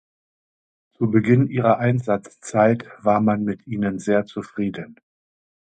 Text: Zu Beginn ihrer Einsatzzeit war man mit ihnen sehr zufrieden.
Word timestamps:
Zu 0.97 1.11
Beginn 1.11 1.45
ihrer 1.47 1.77
Einsatzzeit 1.77 2.89
war 3.03 3.21
man 3.21 3.43
mit 3.43 3.67
ihnen 3.67 3.99
sehr 3.99 4.25
zufrieden. 4.25 4.99